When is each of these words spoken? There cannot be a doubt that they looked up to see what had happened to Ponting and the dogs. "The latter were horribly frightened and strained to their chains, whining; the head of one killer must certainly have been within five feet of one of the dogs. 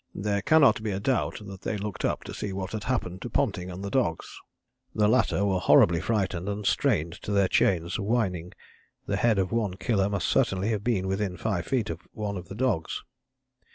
There 0.15 0.41
cannot 0.41 0.81
be 0.81 0.89
a 0.89 0.99
doubt 0.99 1.45
that 1.45 1.61
they 1.61 1.77
looked 1.77 2.03
up 2.03 2.23
to 2.23 2.33
see 2.33 2.51
what 2.51 2.71
had 2.71 2.85
happened 2.85 3.21
to 3.21 3.29
Ponting 3.29 3.69
and 3.69 3.83
the 3.83 3.91
dogs. 3.91 4.39
"The 4.95 5.07
latter 5.07 5.45
were 5.45 5.59
horribly 5.59 6.01
frightened 6.01 6.49
and 6.49 6.65
strained 6.65 7.13
to 7.21 7.31
their 7.31 7.47
chains, 7.47 7.99
whining; 7.99 8.53
the 9.05 9.17
head 9.17 9.37
of 9.37 9.51
one 9.51 9.75
killer 9.75 10.09
must 10.09 10.25
certainly 10.25 10.69
have 10.71 10.83
been 10.83 11.07
within 11.07 11.37
five 11.37 11.67
feet 11.67 11.91
of 11.91 12.01
one 12.13 12.35
of 12.35 12.47
the 12.47 12.55
dogs. 12.55 13.03